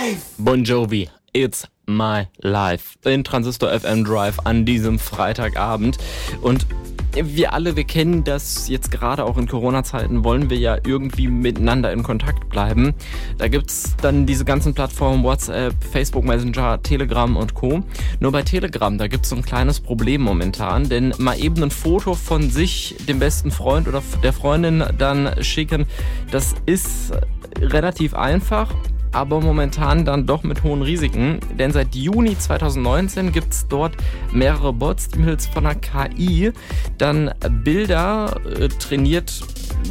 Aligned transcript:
life. 0.00 0.34
Bon 0.38 0.64
Jovi, 0.64 1.08
it's 1.32 1.66
my 1.86 2.26
life. 2.38 2.96
In 3.04 3.24
Transistor 3.24 3.68
FM 3.70 4.04
Drive 4.04 4.38
an 4.44 4.64
diesem 4.64 4.98
Freitagabend. 4.98 5.98
Und 6.42 6.66
wir 7.12 7.52
alle, 7.52 7.74
wir 7.74 7.84
kennen 7.84 8.22
das 8.22 8.68
jetzt 8.68 8.92
gerade 8.92 9.24
auch 9.24 9.36
in 9.36 9.48
Corona-Zeiten, 9.48 10.22
wollen 10.22 10.48
wir 10.48 10.58
ja 10.58 10.78
irgendwie 10.86 11.26
miteinander 11.26 11.92
in 11.92 12.04
Kontakt 12.04 12.48
bleiben. 12.48 12.94
Da 13.36 13.48
gibt's 13.48 13.96
dann 14.00 14.26
diese 14.26 14.44
ganzen 14.44 14.74
Plattformen 14.74 15.24
WhatsApp, 15.24 15.74
Facebook 15.92 16.24
Messenger, 16.24 16.80
Telegram 16.82 17.36
und 17.36 17.54
Co. 17.54 17.82
Nur 18.20 18.32
bei 18.32 18.42
Telegram, 18.42 18.96
da 18.96 19.08
gibt's 19.08 19.28
so 19.28 19.36
ein 19.36 19.42
kleines 19.42 19.80
Problem 19.80 20.22
momentan, 20.22 20.88
denn 20.88 21.12
mal 21.18 21.38
eben 21.38 21.62
ein 21.64 21.72
Foto 21.72 22.14
von 22.14 22.48
sich, 22.48 22.94
dem 23.08 23.18
besten 23.18 23.50
Freund 23.50 23.88
oder 23.88 24.02
der 24.22 24.32
Freundin 24.32 24.84
dann 24.96 25.42
schicken, 25.42 25.86
das 26.30 26.54
ist 26.64 27.12
relativ 27.60 28.14
einfach 28.14 28.72
aber 29.12 29.40
momentan 29.40 30.04
dann 30.04 30.26
doch 30.26 30.42
mit 30.42 30.62
hohen 30.62 30.82
Risiken. 30.82 31.40
Denn 31.58 31.72
seit 31.72 31.94
Juni 31.94 32.36
2019 32.36 33.32
gibt 33.32 33.52
es 33.52 33.66
dort 33.68 33.96
mehrere 34.32 34.72
Bots, 34.72 35.08
die 35.08 35.18
mittels 35.18 35.46
von 35.46 35.66
einer 35.66 35.74
KI 35.74 36.52
dann 36.98 37.32
Bilder 37.64 38.40
äh, 38.46 38.68
trainiert 38.68 39.40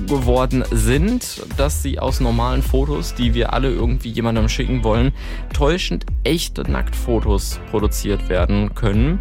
geworden 0.08 0.64
sind, 0.72 1.42
dass 1.58 1.82
sie 1.82 2.00
aus 2.00 2.20
normalen 2.20 2.62
Fotos, 2.62 3.14
die 3.16 3.34
wir 3.34 3.54
alle 3.54 3.70
irgendwie 3.70 4.10
jemandem 4.10 4.48
schicken 4.50 4.84
wollen, 4.84 5.12
täuschend 5.54 6.06
echte 6.24 6.70
Nacktfotos 6.70 7.60
produziert 7.70 8.30
werden 8.30 8.76
können. 8.76 9.20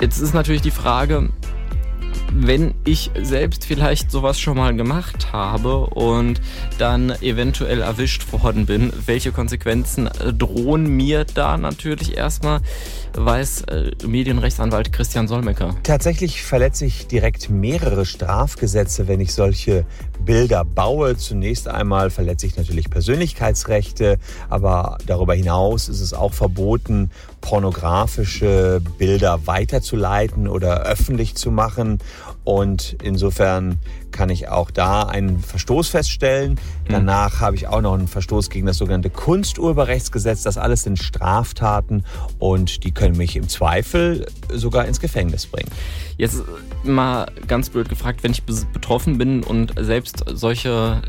Jetzt 0.00 0.18
ist 0.20 0.34
natürlich 0.34 0.62
die 0.62 0.70
Frage, 0.70 1.30
wenn 2.36 2.74
ich 2.84 3.10
selbst 3.22 3.64
vielleicht 3.64 4.10
sowas 4.10 4.40
schon 4.40 4.56
mal 4.56 4.74
gemacht 4.74 5.32
habe 5.32 5.86
und 5.86 6.40
dann 6.78 7.10
eventuell 7.22 7.80
erwischt 7.80 8.32
worden 8.32 8.66
bin, 8.66 8.92
welche 9.06 9.30
Konsequenzen 9.30 10.08
äh, 10.08 10.32
drohen 10.32 10.86
mir 10.86 11.24
da 11.24 11.56
natürlich 11.56 12.16
erstmal, 12.16 12.60
weiß 13.14 13.62
äh, 13.62 13.92
Medienrechtsanwalt 14.04 14.92
Christian 14.92 15.28
Solmecke. 15.28 15.74
Tatsächlich 15.84 16.42
verletze 16.42 16.86
ich 16.86 17.06
direkt 17.06 17.50
mehrere 17.50 18.04
Strafgesetze, 18.04 19.06
wenn 19.06 19.20
ich 19.20 19.32
solche 19.32 19.86
Bilder 20.24 20.64
baue. 20.64 21.16
Zunächst 21.16 21.68
einmal 21.68 22.10
verletze 22.10 22.46
ich 22.46 22.56
natürlich 22.56 22.90
Persönlichkeitsrechte, 22.90 24.18
aber 24.50 24.98
darüber 25.06 25.34
hinaus 25.34 25.88
ist 25.88 26.00
es 26.00 26.12
auch 26.12 26.32
verboten, 26.32 27.10
pornografische 27.40 28.80
Bilder 28.98 29.46
weiterzuleiten 29.46 30.48
oder 30.48 30.82
öffentlich 30.82 31.34
zu 31.34 31.50
machen. 31.50 31.98
Und 32.44 32.96
insofern 33.02 33.78
kann 34.10 34.28
ich 34.30 34.48
auch 34.48 34.70
da 34.70 35.02
einen 35.02 35.40
Verstoß 35.40 35.88
feststellen. 35.88 36.52
Mhm. 36.52 36.92
Danach 36.92 37.40
habe 37.40 37.56
ich 37.56 37.66
auch 37.66 37.80
noch 37.80 37.94
einen 37.94 38.08
Verstoß 38.08 38.50
gegen 38.50 38.66
das 38.66 38.78
sogenannte 38.78 39.10
Kunsturheberrechtsgesetz. 39.10 40.42
Das 40.42 40.58
alles 40.58 40.82
sind 40.82 40.98
Straftaten 40.98 42.04
und 42.38 42.84
die 42.84 42.92
können 42.92 43.16
mich 43.16 43.36
im 43.36 43.48
Zweifel 43.48 44.26
sogar 44.52 44.84
ins 44.86 45.00
Gefängnis 45.00 45.46
bringen. 45.46 45.70
Jetzt 46.16 46.42
mal 46.84 47.26
ganz 47.48 47.70
blöd 47.70 47.88
gefragt, 47.88 48.22
wenn 48.22 48.32
ich 48.32 48.44
betroffen 48.44 49.18
bin 49.18 49.42
und 49.42 49.74
selbst 49.78 50.24
solche 50.32 51.02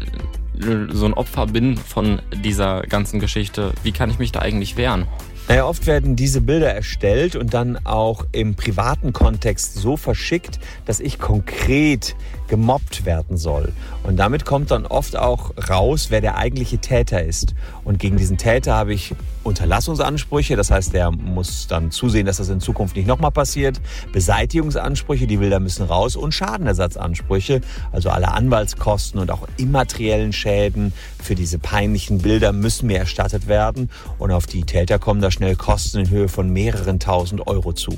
so 0.92 1.06
ein 1.06 1.14
Opfer 1.14 1.48
bin 1.48 1.78
von 1.78 2.22
dieser 2.44 2.82
ganzen 2.84 3.20
Geschichte, 3.20 3.74
wie 3.84 3.92
kann 3.92 4.10
ich 4.10 4.20
mich 4.20 4.32
da 4.32 4.40
eigentlich 4.40 4.78
wehren? 4.78 5.06
Naja, 5.48 5.68
oft 5.68 5.86
werden 5.86 6.16
diese 6.16 6.42
Bilder 6.42 6.74
erstellt 6.74 7.36
und 7.36 7.54
dann 7.54 7.78
auch 7.86 8.26
im 8.32 8.56
privaten 8.56 9.14
Kontext 9.14 9.76
so 9.76 9.96
verschickt, 9.96 10.60
dass 10.86 11.00
ich 11.00 11.20
konkret 11.20 12.16
gemobbt 12.48 13.06
werden 13.06 13.38
soll. 13.38 13.72
Und 14.02 14.18
damit 14.18 14.44
kommt 14.44 14.72
dann 14.72 14.88
oft 14.88 15.16
auch 15.16 15.54
raus, 15.70 16.08
wer 16.10 16.22
der 16.22 16.38
eigentliche 16.38 16.80
Täter 16.80 17.24
ist. 17.24 17.54
Und 17.84 18.00
gegen 18.00 18.18
diesen 18.18 18.38
Täter 18.38 18.74
habe 18.74 18.96
ich 18.96 19.14
Unterlassungsansprüche, 19.46 20.56
das 20.56 20.72
heißt, 20.72 20.94
der 20.94 21.12
muss 21.12 21.68
dann 21.68 21.92
zusehen, 21.92 22.26
dass 22.26 22.38
das 22.38 22.50
in 22.50 22.60
Zukunft 22.60 22.96
nicht 22.96 23.08
nochmal 23.08 23.32
passiert. 23.32 23.80
Beseitigungsansprüche, 24.12 25.28
die 25.28 25.38
Bilder 25.38 25.60
müssen 25.60 25.86
raus 25.86 26.16
und 26.16 26.34
Schadenersatzansprüche, 26.34 27.62
also 27.92 28.10
alle 28.10 28.32
Anwaltskosten 28.32 29.20
und 29.20 29.32
auch 29.32 29.48
immateriellen 29.58 30.34
Schäden 30.34 30.94
für 31.22 31.36
diese 31.36 31.60
peinlichen 31.60 32.20
Bilder 32.20 32.54
müssen 32.54 32.88
mir 32.88 32.98
erstattet 32.98 33.48
werden. 33.48 33.90
Und 34.18 34.32
auf 34.32 34.48
die 34.48 34.64
Täter 34.64 35.00
kommen 35.00 35.22
da 35.22 35.30
schnell 35.32 35.56
Kosten 35.56 36.00
in 36.00 36.10
Höhe 36.10 36.28
von 36.28 36.50
mehreren 36.50 37.00
tausend 37.00 37.48
Euro 37.48 37.74
zu. 37.74 37.92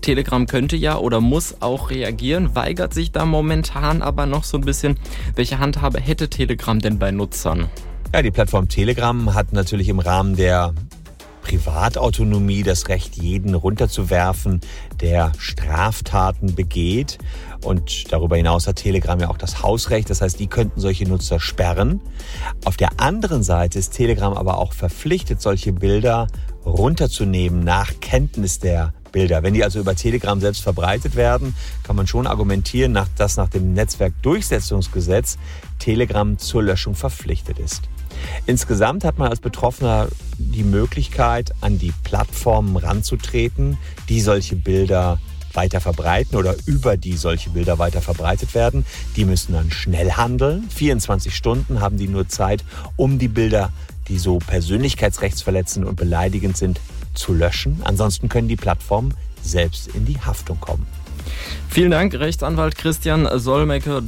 Telegram 0.00 0.46
könnte 0.46 0.76
ja 0.76 0.96
oder 0.96 1.20
muss 1.20 1.60
auch 1.60 1.90
reagieren, 1.90 2.54
weigert 2.54 2.94
sich 2.94 3.12
da 3.12 3.26
momentan 3.26 4.02
aber 4.02 4.26
noch 4.26 4.44
so 4.44 4.56
ein 4.56 4.64
bisschen. 4.64 4.96
Welche 5.34 5.58
Handhabe 5.58 6.00
hätte 6.00 6.28
Telegram 6.28 6.78
denn 6.78 6.98
bei 6.98 7.10
Nutzern? 7.10 7.68
Ja, 8.14 8.22
die 8.22 8.30
Plattform 8.30 8.68
Telegram 8.68 9.34
hat 9.34 9.52
natürlich 9.52 9.90
im 9.90 9.98
Rahmen 9.98 10.34
der 10.34 10.72
Privatautonomie 11.42 12.62
das 12.62 12.88
Recht, 12.88 13.16
jeden 13.16 13.54
runterzuwerfen, 13.54 14.62
der 15.00 15.32
Straftaten 15.38 16.54
begeht. 16.54 17.18
Und 17.62 18.10
darüber 18.10 18.36
hinaus 18.36 18.66
hat 18.66 18.76
Telegram 18.76 19.20
ja 19.20 19.28
auch 19.28 19.36
das 19.36 19.62
Hausrecht. 19.62 20.08
Das 20.08 20.22
heißt, 20.22 20.40
die 20.40 20.46
könnten 20.46 20.80
solche 20.80 21.04
Nutzer 21.04 21.38
sperren. 21.38 22.00
Auf 22.64 22.78
der 22.78 22.98
anderen 22.98 23.42
Seite 23.42 23.78
ist 23.78 23.90
Telegram 23.90 24.32
aber 24.32 24.56
auch 24.56 24.72
verpflichtet, 24.72 25.42
solche 25.42 25.74
Bilder 25.74 26.28
runterzunehmen 26.64 27.62
nach 27.62 27.92
Kenntnis 28.00 28.58
der 28.58 28.94
Bilder. 29.12 29.42
Wenn 29.42 29.52
die 29.52 29.64
also 29.64 29.80
über 29.80 29.94
Telegram 29.94 30.40
selbst 30.40 30.62
verbreitet 30.62 31.14
werden, 31.14 31.54
kann 31.82 31.96
man 31.96 32.06
schon 32.06 32.26
argumentieren, 32.26 32.98
dass 33.16 33.36
nach 33.36 33.48
dem 33.48 33.74
Netzwerkdurchsetzungsgesetz 33.74 35.36
Telegram 35.78 36.38
zur 36.38 36.62
Löschung 36.62 36.94
verpflichtet 36.94 37.58
ist. 37.58 37.82
Insgesamt 38.46 39.04
hat 39.04 39.18
man 39.18 39.28
als 39.28 39.40
Betroffener 39.40 40.08
die 40.38 40.64
Möglichkeit, 40.64 41.52
an 41.60 41.78
die 41.78 41.92
Plattformen 42.04 42.76
ranzutreten, 42.76 43.78
die 44.08 44.20
solche 44.20 44.56
Bilder 44.56 45.18
weiter 45.54 45.80
verbreiten 45.80 46.36
oder 46.36 46.54
über 46.66 46.96
die 46.96 47.16
solche 47.16 47.50
Bilder 47.50 47.78
weiter 47.78 48.00
verbreitet 48.00 48.54
werden. 48.54 48.84
Die 49.16 49.24
müssen 49.24 49.54
dann 49.54 49.70
schnell 49.70 50.12
handeln. 50.12 50.68
24 50.70 51.34
Stunden 51.34 51.80
haben 51.80 51.96
die 51.96 52.08
nur 52.08 52.28
Zeit, 52.28 52.64
um 52.96 53.18
die 53.18 53.28
Bilder, 53.28 53.72
die 54.08 54.18
so 54.18 54.38
persönlichkeitsrechtsverletzend 54.38 55.86
und 55.86 55.96
beleidigend 55.96 56.56
sind, 56.56 56.80
zu 57.14 57.32
löschen. 57.34 57.80
Ansonsten 57.84 58.28
können 58.28 58.48
die 58.48 58.56
Plattformen 58.56 59.14
selbst 59.42 59.88
in 59.88 60.04
die 60.04 60.20
Haftung 60.20 60.60
kommen. 60.60 60.86
Vielen 61.68 61.90
Dank, 61.90 62.14
Rechtsanwalt 62.14 62.76
Christian 62.76 63.28
Solmecke, 63.38 64.02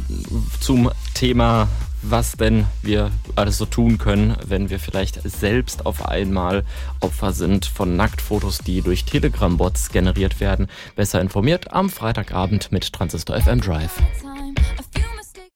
zum 0.60 0.90
Thema, 1.14 1.68
was 2.02 2.32
denn 2.32 2.66
wir 2.82 3.10
alles 3.36 3.58
so 3.58 3.66
tun 3.66 3.98
können, 3.98 4.36
wenn 4.46 4.70
wir 4.70 4.78
vielleicht 4.78 5.20
selbst 5.28 5.86
auf 5.86 6.06
einmal 6.06 6.64
Opfer 7.00 7.32
sind 7.32 7.66
von 7.66 7.96
Nacktfotos, 7.96 8.58
die 8.58 8.82
durch 8.82 9.04
Telegram-Bots 9.04 9.90
generiert 9.90 10.40
werden. 10.40 10.68
Besser 10.96 11.20
informiert 11.20 11.72
am 11.72 11.90
Freitagabend 11.90 12.72
mit 12.72 12.92
Transistor 12.92 13.40
FM 13.40 13.60
Drive. 13.60 14.00